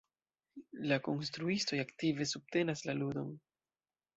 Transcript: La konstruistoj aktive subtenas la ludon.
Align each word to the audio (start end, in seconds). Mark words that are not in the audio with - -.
La 0.91 0.97
konstruistoj 1.07 1.81
aktive 1.83 2.27
subtenas 2.33 2.85
la 2.89 2.99
ludon. 3.03 3.33